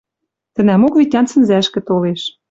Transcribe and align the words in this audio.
Тӹнӓмок 0.55 0.93
Витян 0.99 1.25
сӹнзӓшкӹ 1.31 1.79
толеш 1.87 2.21